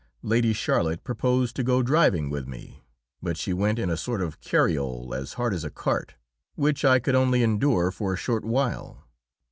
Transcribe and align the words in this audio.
Lady 0.23 0.51
Charlotte 0.51 1.03
proposed 1.03 1.55
to 1.55 1.61
go 1.63 1.83
driving 1.83 2.31
with 2.31 2.47
me, 2.47 2.81
but 3.21 3.37
she 3.37 3.53
went 3.53 3.77
in 3.77 3.87
a 3.91 3.95
sort 3.95 4.19
of 4.19 4.41
cariole 4.41 5.13
as 5.13 5.33
hard 5.33 5.53
as 5.53 5.63
a 5.63 5.69
cart, 5.69 6.15
which 6.55 6.83
I 6.83 6.97
could 6.97 7.13
only 7.13 7.43
endure 7.43 7.91
for 7.91 8.13
a 8.13 8.17
short 8.17 8.43
while. 8.43 9.07